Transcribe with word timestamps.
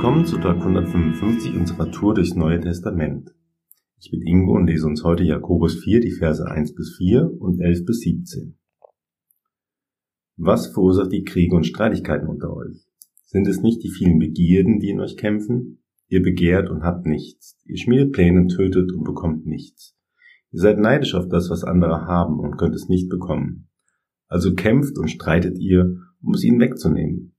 Willkommen 0.00 0.24
zu 0.24 0.38
Tag 0.38 0.56
155 0.56 1.56
unserer 1.56 1.90
Tour 1.90 2.14
durchs 2.14 2.34
Neue 2.34 2.58
Testament. 2.58 3.34
Ich 4.00 4.10
bin 4.10 4.22
Ingo 4.22 4.54
und 4.54 4.66
lese 4.66 4.86
uns 4.86 5.04
heute 5.04 5.24
Jakobus 5.24 5.78
4, 5.84 6.00
die 6.00 6.12
Verse 6.12 6.42
1 6.42 6.74
bis 6.74 6.96
4 6.96 7.30
und 7.38 7.60
11 7.60 7.84
bis 7.84 8.00
17. 8.00 8.56
Was 10.38 10.68
verursacht 10.68 11.12
die 11.12 11.24
Kriege 11.24 11.54
und 11.54 11.66
Streitigkeiten 11.66 12.28
unter 12.28 12.50
euch? 12.56 12.88
Sind 13.26 13.46
es 13.46 13.60
nicht 13.60 13.82
die 13.82 13.90
vielen 13.90 14.18
Begierden, 14.18 14.78
die 14.78 14.88
in 14.88 15.00
euch 15.00 15.18
kämpfen? 15.18 15.82
Ihr 16.08 16.22
begehrt 16.22 16.70
und 16.70 16.82
habt 16.82 17.04
nichts. 17.04 17.60
Ihr 17.66 17.76
schmiedet 17.76 18.12
Pläne, 18.12 18.46
tötet 18.46 18.92
und 18.92 19.04
bekommt 19.04 19.44
nichts. 19.44 19.94
Ihr 20.50 20.60
seid 20.60 20.78
neidisch 20.78 21.14
auf 21.14 21.28
das, 21.28 21.50
was 21.50 21.62
andere 21.62 22.06
haben 22.06 22.40
und 22.40 22.56
könnt 22.56 22.74
es 22.74 22.88
nicht 22.88 23.10
bekommen. 23.10 23.68
Also 24.28 24.54
kämpft 24.54 24.96
und 24.96 25.10
streitet 25.10 25.58
ihr, 25.58 25.98
um 26.22 26.32
es 26.32 26.42
ihnen 26.42 26.58
wegzunehmen. 26.58 27.34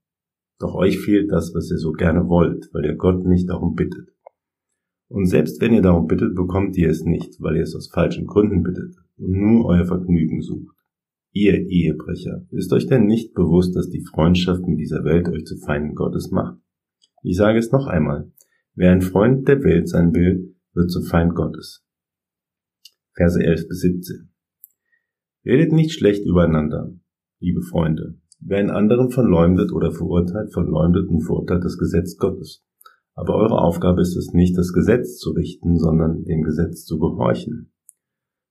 Doch 0.62 0.76
euch 0.76 1.00
fehlt 1.00 1.32
das, 1.32 1.52
was 1.56 1.72
ihr 1.72 1.76
so 1.76 1.90
gerne 1.90 2.28
wollt, 2.28 2.72
weil 2.72 2.84
ihr 2.84 2.94
Gott 2.94 3.26
nicht 3.26 3.48
darum 3.48 3.74
bittet. 3.74 4.10
Und 5.08 5.26
selbst 5.26 5.60
wenn 5.60 5.74
ihr 5.74 5.82
darum 5.82 6.06
bittet, 6.06 6.36
bekommt 6.36 6.76
ihr 6.76 6.88
es 6.88 7.02
nicht, 7.02 7.40
weil 7.40 7.56
ihr 7.56 7.64
es 7.64 7.74
aus 7.74 7.90
falschen 7.92 8.28
Gründen 8.28 8.62
bittet 8.62 8.94
und 9.16 9.32
nur 9.32 9.64
euer 9.66 9.84
Vergnügen 9.84 10.40
sucht. 10.40 10.76
Ihr 11.32 11.66
Ehebrecher, 11.66 12.46
ist 12.50 12.72
euch 12.72 12.86
denn 12.86 13.06
nicht 13.06 13.34
bewusst, 13.34 13.74
dass 13.74 13.90
die 13.90 14.04
Freundschaft 14.04 14.64
mit 14.64 14.78
dieser 14.78 15.02
Welt 15.02 15.28
euch 15.28 15.44
zu 15.46 15.56
Feinden 15.58 15.96
Gottes 15.96 16.30
macht? 16.30 16.60
Ich 17.24 17.36
sage 17.36 17.58
es 17.58 17.72
noch 17.72 17.88
einmal. 17.88 18.30
Wer 18.74 18.92
ein 18.92 19.02
Freund 19.02 19.48
der 19.48 19.64
Welt 19.64 19.88
sein 19.88 20.14
will, 20.14 20.54
wird 20.74 20.92
zum 20.92 21.02
Feind 21.02 21.34
Gottes. 21.34 21.84
Verse 23.14 23.42
11 23.42 23.66
bis 23.66 23.80
17. 23.80 24.30
Redet 25.44 25.72
nicht 25.72 25.92
schlecht 25.92 26.24
übereinander, 26.24 26.94
liebe 27.40 27.62
Freunde. 27.62 28.21
Wer 28.44 28.58
einen 28.58 28.70
anderen 28.70 29.10
verleumdet 29.10 29.72
oder 29.72 29.92
verurteilt, 29.92 30.52
verleumdet 30.52 31.08
und 31.08 31.20
verurteilt 31.20 31.64
das 31.64 31.78
Gesetz 31.78 32.16
Gottes. 32.16 32.64
Aber 33.14 33.36
eure 33.36 33.58
Aufgabe 33.58 34.00
ist 34.00 34.16
es 34.16 34.32
nicht, 34.32 34.58
das 34.58 34.72
Gesetz 34.72 35.18
zu 35.18 35.30
richten, 35.30 35.78
sondern 35.78 36.24
dem 36.24 36.42
Gesetz 36.42 36.84
zu 36.84 36.98
gehorchen. 36.98 37.72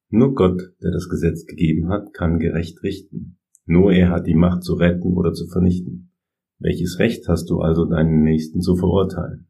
Nur 0.10 0.34
Gott, 0.34 0.62
der 0.82 0.92
das 0.92 1.10
Gesetz 1.10 1.46
gegeben 1.46 1.90
hat, 1.90 2.14
kann 2.14 2.40
gerecht 2.40 2.82
richten. 2.84 3.38
Nur 3.66 3.92
er 3.92 4.10
hat 4.12 4.28
die 4.28 4.36
Macht 4.36 4.64
zu 4.64 4.76
retten 4.76 5.14
oder 5.14 5.34
zu 5.34 5.48
vernichten. 5.48 6.12
Welches 6.60 7.00
Recht 7.00 7.28
hast 7.28 7.50
du 7.50 7.60
also, 7.60 7.86
deinen 7.86 8.24
Nächsten 8.24 8.62
zu 8.62 8.76
verurteilen? 8.78 9.48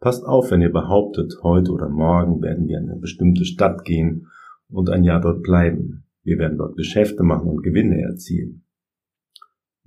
Passt 0.00 0.24
auf, 0.24 0.50
wenn 0.50 0.62
ihr 0.62 0.72
behauptet, 0.72 1.38
heute 1.42 1.70
oder 1.70 1.88
morgen 1.88 2.42
werden 2.42 2.66
wir 2.66 2.78
in 2.78 2.90
eine 2.90 3.00
bestimmte 3.00 3.44
Stadt 3.44 3.84
gehen 3.84 4.26
und 4.68 4.90
ein 4.90 5.04
Jahr 5.04 5.20
dort 5.20 5.42
bleiben. 5.42 6.04
Wir 6.22 6.38
werden 6.38 6.58
dort 6.58 6.76
Geschäfte 6.76 7.22
machen 7.22 7.48
und 7.48 7.62
Gewinne 7.62 8.00
erzielen. 8.00 8.65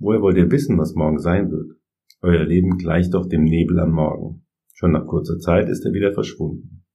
Woher 0.00 0.22
wollt 0.22 0.38
ihr 0.38 0.50
wissen, 0.50 0.78
was 0.78 0.94
morgen 0.94 1.18
sein 1.18 1.50
wird? 1.50 1.72
Euer 2.22 2.42
Leben 2.42 2.78
gleicht 2.78 3.12
doch 3.12 3.26
dem 3.26 3.44
Nebel 3.44 3.78
am 3.78 3.92
Morgen. 3.92 4.46
Schon 4.72 4.92
nach 4.92 5.06
kurzer 5.06 5.38
Zeit 5.38 5.68
ist 5.68 5.84
er 5.84 5.92
wieder 5.92 6.14
verschwunden. 6.14 6.86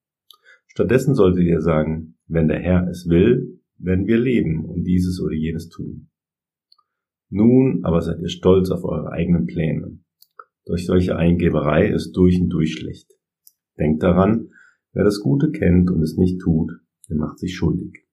Stattdessen 0.65 1.13
solltet 1.13 1.43
ihr 1.43 1.61
sagen, 1.61 2.17
wenn 2.27 2.47
der 2.47 2.59
Herr 2.59 2.87
es 2.89 3.07
will, 3.07 3.61
werden 3.77 4.07
wir 4.07 4.17
leben 4.17 4.65
und 4.65 4.85
dieses 4.85 5.21
oder 5.21 5.35
jenes 5.35 5.69
tun. 5.69 6.09
Nun 7.29 7.81
aber 7.83 8.01
seid 8.01 8.19
ihr 8.21 8.29
stolz 8.29 8.71
auf 8.71 8.83
eure 8.83 9.11
eigenen 9.11 9.45
Pläne. 9.45 9.99
Durch 10.65 10.87
solche 10.87 11.15
Eingeberei 11.15 11.87
ist 11.87 12.13
durch 12.13 12.41
und 12.41 12.49
durch 12.49 12.73
schlecht. 12.73 13.11
Denkt 13.77 14.01
daran, 14.01 14.49
wer 14.93 15.03
das 15.03 15.19
Gute 15.19 15.51
kennt 15.51 15.91
und 15.91 16.01
es 16.01 16.17
nicht 16.17 16.41
tut, 16.41 16.71
der 17.07 17.17
macht 17.17 17.37
sich 17.37 17.55
schuldig. 17.55 18.04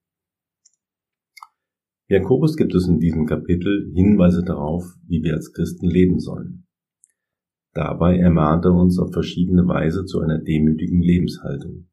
Jakobus 2.13 2.57
gibt 2.57 2.75
es 2.75 2.87
in 2.87 2.99
diesem 2.99 3.25
Kapitel 3.25 3.91
Hinweise 3.95 4.43
darauf, 4.43 4.85
wie 5.07 5.23
wir 5.23 5.33
als 5.33 5.51
Christen 5.51 5.87
leben 5.87 6.19
sollen. 6.19 6.67
Dabei 7.73 8.19
ermahnt 8.19 8.65
er 8.65 8.73
uns 8.75 8.99
auf 8.99 9.11
verschiedene 9.11 9.67
Weise 9.67 10.05
zu 10.05 10.19
einer 10.19 10.37
demütigen 10.37 11.01
Lebenshaltung. 11.01 11.87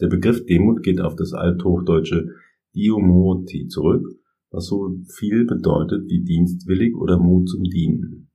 Der 0.00 0.06
Begriff 0.06 0.46
Demut 0.46 0.84
geht 0.84 1.00
auf 1.00 1.16
das 1.16 1.32
althochdeutsche 1.32 2.28
Diomoti 2.76 3.66
zurück, 3.66 4.06
was 4.52 4.66
so 4.66 4.94
viel 5.08 5.44
bedeutet 5.44 6.08
wie 6.08 6.22
dienstwillig 6.22 6.94
oder 6.94 7.18
Mut 7.18 7.48
zum 7.48 7.64
Dienen. 7.64 8.30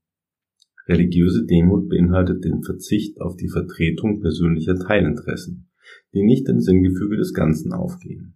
Religiöse 0.90 1.46
Demut 1.46 1.88
beinhaltet 1.88 2.44
den 2.44 2.64
Verzicht 2.64 3.22
auf 3.22 3.38
die 3.38 3.48
Vertretung 3.48 4.20
persönlicher 4.20 4.76
Teilinteressen, 4.76 5.70
die 6.14 6.24
nicht 6.24 6.50
im 6.50 6.60
Sinngefüge 6.60 7.16
des 7.16 7.34
Ganzen 7.34 7.72
aufgehen. 7.72 8.36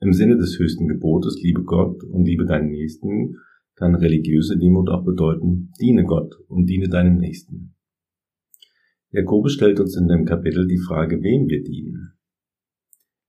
Im 0.00 0.12
Sinne 0.12 0.36
des 0.36 0.58
höchsten 0.58 0.88
Gebotes, 0.88 1.40
liebe 1.42 1.62
Gott 1.62 2.04
und 2.04 2.24
liebe 2.24 2.44
deinen 2.44 2.70
Nächsten, 2.70 3.36
kann 3.76 3.94
religiöse 3.94 4.58
Demut 4.58 4.90
auch 4.90 5.04
bedeuten, 5.04 5.72
diene 5.80 6.04
Gott 6.04 6.34
und 6.48 6.66
diene 6.66 6.88
deinem 6.88 7.16
Nächsten. 7.16 7.74
Jakobus 9.10 9.52
stellt 9.52 9.80
uns 9.80 9.96
in 9.96 10.08
dem 10.08 10.26
Kapitel 10.26 10.66
die 10.66 10.78
Frage, 10.78 11.22
wem 11.22 11.48
wir 11.48 11.62
dienen. 11.62 12.12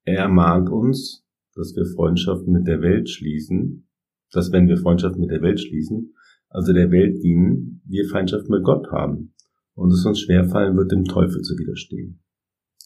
Er 0.03 0.19
ermahnt 0.19 0.69
uns, 0.69 1.25
dass 1.55 1.73
wir 1.75 1.85
Freundschaft 1.85 2.47
mit 2.47 2.67
der 2.67 2.81
Welt 2.81 3.09
schließen, 3.09 3.87
dass 4.31 4.51
wenn 4.51 4.67
wir 4.67 4.77
Freundschaft 4.77 5.17
mit 5.17 5.31
der 5.31 5.41
Welt 5.41 5.61
schließen, 5.61 6.13
also 6.49 6.73
der 6.73 6.91
Welt 6.91 7.23
dienen, 7.23 7.81
wir 7.85 8.07
Feindschaft 8.09 8.49
mit 8.49 8.63
Gott 8.63 8.91
haben 8.91 9.33
und 9.73 9.91
es 9.91 10.05
uns 10.05 10.19
schwerfallen 10.19 10.75
wird, 10.75 10.91
dem 10.91 11.05
Teufel 11.05 11.41
zu 11.41 11.57
widerstehen. 11.57 12.19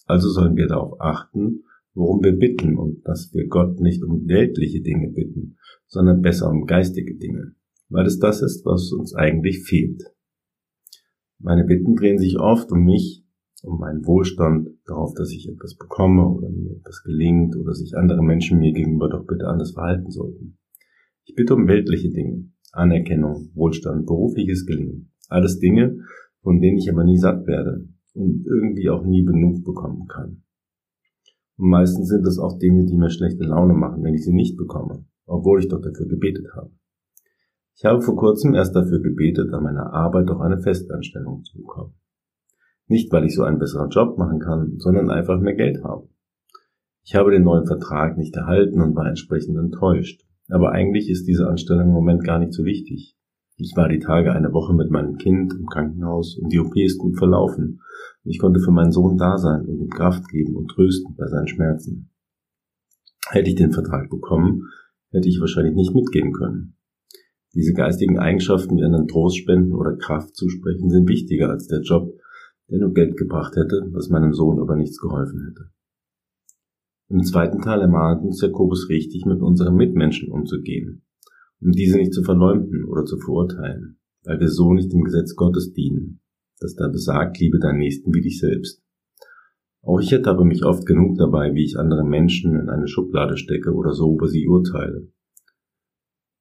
Also 0.06 0.30
sollen 0.30 0.56
wir 0.56 0.68
darauf 0.68 1.00
achten, 1.00 1.64
worum 1.94 2.24
wir 2.24 2.34
bitten 2.34 2.78
und 2.78 3.06
dass 3.07 3.34
wir 3.34 3.47
Gott 3.47 3.79
nicht 3.79 4.03
um 4.03 4.28
weltliche 4.28 4.81
Dinge 4.81 5.09
bitten, 5.09 5.57
sondern 5.88 6.22
besser 6.22 6.50
um 6.50 6.66
geistige 6.66 7.16
Dinge, 7.16 7.53
weil 7.90 8.06
es 8.06 8.19
das 8.19 8.41
ist, 8.41 8.66
was 8.66 8.91
uns 8.91 9.13
eigentlich 9.13 9.63
fehlt. 9.63 10.03
Meine 11.40 11.66
Bitten 11.66 11.96
drehen 11.96 12.19
sich 12.19 12.40
oft 12.40 12.72
um 12.72 12.85
mich, 12.85 13.25
um 13.63 13.79
meinen 13.79 14.06
Wohlstand, 14.06 14.69
darauf, 14.85 15.13
dass 15.16 15.31
ich 15.31 15.50
etwas 15.50 15.75
bekomme 15.75 16.28
oder 16.28 16.50
mir 16.50 16.78
etwas 16.78 17.03
gelingt 17.03 17.56
oder 17.56 17.74
sich 17.74 17.96
andere 17.96 18.23
Menschen 18.23 18.59
mir 18.59 18.73
gegenüber 18.73 19.09
doch 19.09 19.25
bitte 19.25 19.47
anders 19.47 19.72
verhalten 19.72 20.12
sollten. 20.12 20.58
Ich 21.25 21.35
bitte 21.35 21.56
um 21.56 21.68
weltliche 21.68 22.09
Dinge, 22.09 22.52
Anerkennung, 22.72 23.50
Wohlstand, 23.53 24.06
berufliches 24.06 24.66
Gelingen, 24.66 25.12
alles 25.29 25.59
Dinge, 25.59 25.97
von 26.41 26.62
denen 26.62 26.78
ich 26.78 26.90
aber 26.90 27.03
nie 27.03 27.18
satt 27.18 27.46
werde 27.47 27.88
und 28.13 28.46
irgendwie 28.46 28.90
auch 28.90 29.06
nie 29.06 29.23
genug 29.23 29.63
bekommen 29.63 30.08
kann. 30.08 30.44
Meistens 31.63 32.09
sind 32.09 32.25
es 32.25 32.39
auch 32.39 32.57
Dinge, 32.57 32.85
die 32.85 32.97
mir 32.97 33.11
schlechte 33.11 33.44
Laune 33.44 33.75
machen, 33.75 34.03
wenn 34.03 34.16
ich 34.16 34.25
sie 34.25 34.33
nicht 34.33 34.57
bekomme, 34.57 35.05
obwohl 35.27 35.59
ich 35.59 35.67
doch 35.67 35.79
dafür 35.79 36.07
gebetet 36.07 36.47
habe. 36.55 36.72
Ich 37.75 37.85
habe 37.85 38.01
vor 38.01 38.16
kurzem 38.16 38.55
erst 38.55 38.75
dafür 38.75 38.99
gebetet, 38.99 39.53
an 39.53 39.61
meiner 39.61 39.94
Arbeit 39.94 40.27
doch 40.27 40.39
eine 40.39 40.57
Festanstellung 40.57 41.44
zu 41.44 41.59
bekommen. 41.59 41.94
Nicht, 42.88 43.11
weil 43.11 43.25
ich 43.25 43.35
so 43.35 43.44
einen 43.44 43.59
besseren 43.59 43.91
Job 43.91 44.17
machen 44.17 44.39
kann, 44.39 44.79
sondern 44.79 45.11
einfach 45.11 45.39
mehr 45.39 45.53
Geld 45.53 45.83
habe. 45.83 46.09
Ich 47.03 47.13
habe 47.13 47.29
den 47.29 47.44
neuen 47.44 47.67
Vertrag 47.67 48.17
nicht 48.17 48.35
erhalten 48.35 48.81
und 48.81 48.95
war 48.95 49.07
entsprechend 49.07 49.55
enttäuscht. 49.55 50.25
Aber 50.49 50.72
eigentlich 50.72 51.11
ist 51.11 51.28
diese 51.28 51.47
Anstellung 51.47 51.89
im 51.89 51.93
Moment 51.93 52.23
gar 52.23 52.39
nicht 52.39 52.53
so 52.53 52.66
wichtig. 52.66 53.16
Ich 53.57 53.73
war 53.75 53.89
die 53.89 54.00
Tage 54.00 54.31
eine 54.31 54.53
Woche 54.53 54.73
mit 54.73 54.89
meinem 54.89 55.17
Kind 55.17 55.53
im 55.53 55.67
Krankenhaus 55.67 56.38
und 56.38 56.51
die 56.51 56.59
OP 56.59 56.75
ist 56.78 56.97
gut 56.97 57.17
verlaufen. 57.17 57.81
Ich 58.23 58.39
konnte 58.39 58.59
für 58.59 58.72
meinen 58.72 58.91
Sohn 58.91 59.17
da 59.17 59.38
sein 59.38 59.66
und 59.66 59.79
ihm 59.79 59.89
Kraft 59.89 60.28
geben 60.29 60.56
und 60.56 60.69
trösten 60.69 61.16
bei 61.16 61.28
seinen 61.28 61.47
Schmerzen. 61.47 62.09
Hätte 63.29 63.50
ich 63.50 63.56
den 63.56 63.72
Vertrag 63.72 64.09
bekommen, 64.09 64.63
hätte 65.11 65.28
ich 65.28 65.40
wahrscheinlich 65.40 65.75
nicht 65.75 65.94
mitgehen 65.94 66.34
können. 66.34 66.75
Diese 67.53 67.73
geistigen 67.73 68.17
Eigenschaften 68.17 68.78
wie 68.78 68.84
einen 68.84 69.07
Trost 69.07 69.38
spenden 69.38 69.73
oder 69.73 69.97
Kraft 69.97 70.35
zusprechen 70.35 70.90
sind 70.90 71.07
wichtiger 71.07 71.50
als 71.50 71.67
der 71.67 71.81
Job, 71.81 72.13
der 72.69 72.79
nur 72.79 72.94
Geld 72.94 73.17
gebracht 73.17 73.56
hätte, 73.57 73.90
was 73.91 74.09
meinem 74.09 74.34
Sohn 74.34 74.59
aber 74.59 74.75
nichts 74.75 74.97
geholfen 75.00 75.45
hätte. 75.47 75.69
Im 77.09 77.23
zweiten 77.23 77.61
Teil 77.61 77.81
ermahnt 77.81 78.23
uns 78.23 78.41
Jakobus 78.41 78.88
richtig, 78.88 79.25
mit 79.25 79.41
unseren 79.41 79.75
Mitmenschen 79.75 80.31
umzugehen 80.31 81.03
um 81.61 81.72
diese 81.72 81.97
nicht 81.97 82.13
zu 82.13 82.23
verleumden 82.23 82.85
oder 82.85 83.05
zu 83.05 83.17
verurteilen, 83.17 83.97
weil 84.23 84.40
wir 84.40 84.49
so 84.49 84.73
nicht 84.73 84.91
dem 84.91 85.03
Gesetz 85.03 85.35
Gottes 85.35 85.73
dienen, 85.73 86.22
das 86.59 86.75
da 86.75 86.87
besagt, 86.87 87.40
liebe 87.40 87.59
deinen 87.59 87.79
Nächsten 87.79 88.13
wie 88.13 88.22
dich 88.22 88.40
selbst. 88.40 88.81
Auch 89.84 89.99
ich 89.99 90.11
ertappe 90.11 90.46
mich 90.46 90.63
oft 90.63 90.85
genug 90.85 91.17
dabei, 91.17 91.55
wie 91.55 91.66
ich 91.66 91.78
andere 91.78 92.03
Menschen 92.03 92.59
in 92.59 92.69
eine 92.69 92.87
Schublade 92.87 93.37
stecke 93.37 93.73
oder 93.73 93.93
so 93.93 94.13
über 94.13 94.28
sie 94.28 94.47
urteile. 94.47 95.08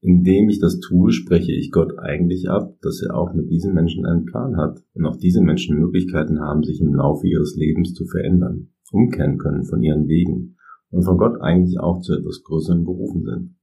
Indem 0.02 0.48
ich 0.48 0.60
das 0.60 0.80
tue, 0.80 1.12
spreche 1.12 1.52
ich 1.52 1.70
Gott 1.70 1.98
eigentlich 1.98 2.48
ab, 2.48 2.76
dass 2.80 3.02
er 3.02 3.14
auch 3.14 3.34
mit 3.34 3.50
diesen 3.50 3.74
Menschen 3.74 4.06
einen 4.06 4.24
Plan 4.24 4.56
hat 4.56 4.82
und 4.94 5.04
auch 5.04 5.16
diese 5.16 5.42
Menschen 5.42 5.78
Möglichkeiten 5.78 6.40
haben, 6.40 6.62
sich 6.62 6.80
im 6.80 6.94
Laufe 6.94 7.26
ihres 7.26 7.54
Lebens 7.56 7.92
zu 7.92 8.06
verändern, 8.06 8.68
umkehren 8.92 9.36
können 9.36 9.64
von 9.64 9.82
ihren 9.82 10.08
Wegen 10.08 10.56
und 10.90 11.02
von 11.02 11.18
Gott 11.18 11.40
eigentlich 11.42 11.78
auch 11.80 12.00
zu 12.00 12.14
etwas 12.14 12.42
Größerem 12.42 12.84
berufen 12.84 13.24
sind. 13.24 13.59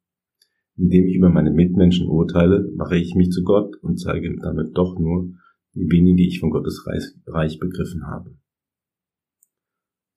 Indem 0.77 1.07
ich 1.07 1.15
über 1.15 1.29
meine 1.29 1.51
Mitmenschen 1.51 2.07
urteile, 2.07 2.71
mache 2.75 2.97
ich 2.97 3.15
mich 3.15 3.31
zu 3.31 3.43
Gott 3.43 3.75
und 3.81 3.99
zeige 3.99 4.35
damit 4.37 4.77
doch 4.77 4.97
nur, 4.97 5.33
wie 5.73 5.89
wenige 5.89 6.23
ich 6.23 6.39
von 6.39 6.51
Gottes 6.51 6.85
Reich 7.25 7.59
begriffen 7.59 8.05
habe. 8.05 8.37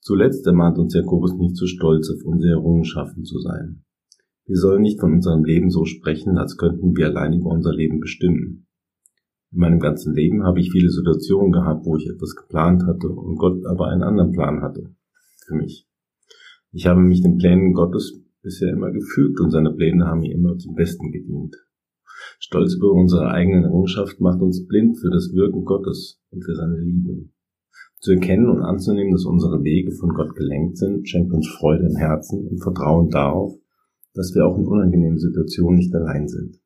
Zuletzt 0.01 0.47
ermahnt 0.47 0.79
uns 0.79 0.95
Jakobus 0.95 1.35
nicht 1.35 1.57
zu 1.57 1.67
stolz 1.67 2.11
auf 2.11 2.25
unsere 2.25 2.53
Errungenschaften 2.53 3.25
zu 3.25 3.39
sein. 3.39 3.85
Wir 4.47 4.57
sollen 4.57 4.83
nicht 4.83 5.01
von 5.01 5.13
unserem 5.13 5.45
Leben 5.45 5.71
so 5.71 5.85
sprechen, 5.85 6.37
als 6.39 6.57
könnten 6.57 6.97
wir 6.97 7.07
allein 7.07 7.35
über 7.35 7.51
unser 7.51 7.73
Leben 7.73 8.01
bestimmen. 8.01 8.67
In 9.53 9.61
meinem 9.61 9.81
ganzen 9.81 10.15
Leben 10.15 10.45
habe 10.45 10.61
ich 10.61 10.71
viele 10.71 10.91
Situationen 10.91 11.53
gehabt, 11.53 11.85
wo 11.85 11.97
ich 11.97 12.09
etwas 12.09 12.35
geplant 12.35 12.85
hatte 12.85 13.09
und 13.09 13.37
Gott 13.37 13.65
aber 13.67 13.89
einen 13.89 14.03
anderen 14.03 14.33
Plan 14.33 14.63
hatte 14.63 14.95
für 15.45 15.55
mich. 15.55 15.87
Ich 16.73 16.87
habe 16.87 17.01
mich 17.01 17.23
den 17.23 17.37
Plänen 17.37 17.73
Gottes 17.73 18.23
bisher 18.43 18.73
immer 18.73 18.91
gefügt 18.91 19.41
und 19.41 19.51
seine 19.51 19.73
Pläne 19.73 20.07
haben 20.07 20.21
mir 20.21 20.35
immer 20.35 20.57
zum 20.59 20.75
Besten 20.75 21.13
gedient. 21.13 21.57
Stolz 22.39 22.75
über 22.75 22.93
unsere 22.93 23.31
eigenen 23.31 23.65
Errungenschaft 23.65 24.21
macht 24.21 24.41
uns 24.41 24.67
blind 24.67 24.99
für 24.99 25.11
das 25.11 25.33
Wirken 25.33 25.65
Gottes 25.65 26.21
und 26.31 26.45
für 26.45 26.55
seine 26.55 26.79
Liebe. 26.79 27.29
Zu 27.99 28.13
erkennen 28.13 28.49
und 28.49 28.63
anzunehmen, 28.63 29.13
dass 29.13 29.27
unsere 29.27 29.63
Wege 29.63 29.93
von 29.93 30.11
Gott 30.11 30.35
gelenkt 30.35 30.79
sind, 30.79 31.09
schenkt 31.09 31.33
uns 31.33 31.49
Freude 31.49 31.87
im 31.87 31.97
Herzen 31.97 32.47
und 32.47 32.63
Vertrauen 32.63 33.11
darauf, 33.11 33.53
dass 34.15 34.35
wir 34.35 34.47
auch 34.47 34.59
in 34.59 34.67
unangenehmen 34.67 35.19
Situationen 35.19 35.79
nicht 35.79 35.95
allein 35.95 36.27
sind. 36.27 36.61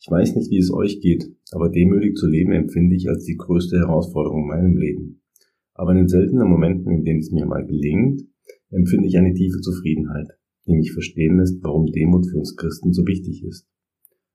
Ich 0.00 0.10
weiß 0.10 0.36
nicht, 0.36 0.50
wie 0.50 0.58
es 0.58 0.72
euch 0.72 1.00
geht, 1.00 1.24
aber 1.52 1.68
demütig 1.68 2.16
zu 2.16 2.26
leben 2.26 2.52
empfinde 2.52 2.96
ich 2.96 3.08
als 3.08 3.24
die 3.24 3.36
größte 3.36 3.76
Herausforderung 3.78 4.42
in 4.42 4.48
meinem 4.48 4.76
Leben. 4.76 5.22
Aber 5.74 5.90
in 5.90 5.98
den 5.98 6.08
seltenen 6.08 6.48
Momenten, 6.48 6.90
in 6.90 7.04
denen 7.04 7.20
es 7.20 7.30
mir 7.30 7.44
mal 7.44 7.66
gelingt, 7.66 8.22
empfinde 8.70 9.08
ich 9.08 9.16
eine 9.16 9.34
tiefe 9.34 9.60
Zufriedenheit, 9.60 10.28
die 10.66 10.74
mich 10.74 10.92
verstehen 10.92 11.38
lässt, 11.38 11.62
warum 11.62 11.86
Demut 11.86 12.26
für 12.26 12.38
uns 12.38 12.56
Christen 12.56 12.92
so 12.92 13.06
wichtig 13.06 13.44
ist. 13.44 13.66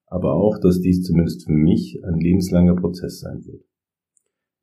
Aber 0.08 0.34
auch, 0.34 0.60
dass 0.60 0.82
dies 0.82 1.04
zumindest 1.04 1.46
für 1.46 1.54
mich 1.54 2.00
ein 2.04 2.20
lebenslanger 2.20 2.76
Prozess 2.76 3.20
sein 3.20 3.46
wird. 3.46 3.64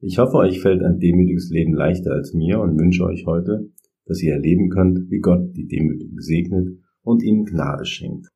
Ich 0.00 0.19
hoffe, 0.19 0.37
euch 0.37 0.61
fällt 0.61 0.82
ein 0.82 1.00
demütiges 1.00 1.50
Leben 1.50 1.75
leichter 1.75 2.12
als 2.12 2.32
mir 2.32 2.61
und 2.61 2.79
wünsche 2.79 3.05
euch 3.05 3.26
heute, 3.26 3.70
dass 4.05 4.23
ihr 4.23 4.35
erleben 4.35 4.69
könnt, 4.70 5.11
wie 5.11 5.19
Gott 5.19 5.56
die 5.56 5.67
Demütigen 5.67 6.21
segnet 6.21 6.69
und 7.03 7.23
ihnen 7.23 7.44
Gnade 7.44 7.85
schenkt. 7.85 8.29